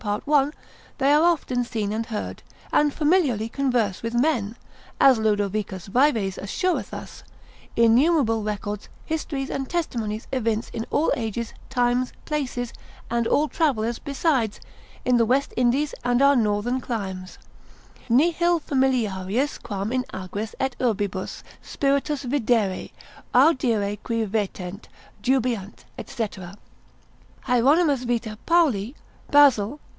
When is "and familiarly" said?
2.73-3.47